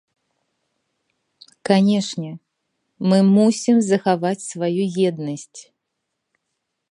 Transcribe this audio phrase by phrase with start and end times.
[1.69, 2.31] Канешне,
[3.11, 5.61] мы мусім захаваць сваю еднасць.